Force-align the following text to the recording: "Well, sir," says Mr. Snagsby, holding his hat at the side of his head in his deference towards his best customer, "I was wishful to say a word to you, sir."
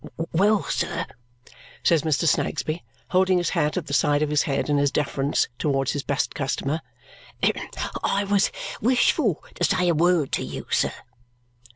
"Well, 0.33 0.63
sir," 0.63 1.05
says 1.83 2.01
Mr. 2.01 2.27
Snagsby, 2.27 2.83
holding 3.09 3.37
his 3.37 3.51
hat 3.51 3.77
at 3.77 3.85
the 3.85 3.93
side 3.93 4.23
of 4.23 4.31
his 4.31 4.41
head 4.41 4.67
in 4.67 4.79
his 4.79 4.89
deference 4.89 5.47
towards 5.59 5.91
his 5.91 6.01
best 6.01 6.33
customer, 6.33 6.81
"I 8.03 8.23
was 8.23 8.51
wishful 8.81 9.43
to 9.53 9.63
say 9.63 9.89
a 9.89 9.93
word 9.93 10.31
to 10.31 10.43
you, 10.43 10.65
sir." 10.71 10.91